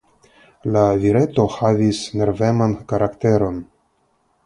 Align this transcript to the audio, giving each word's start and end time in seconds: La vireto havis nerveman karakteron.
La 0.77 0.85
vireto 1.03 1.45
havis 1.57 2.01
nerveman 2.23 2.77
karakteron. 2.93 3.65